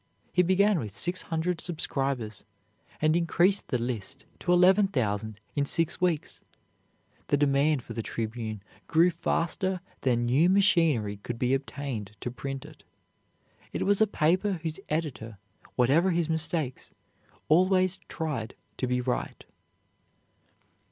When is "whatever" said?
15.75-16.09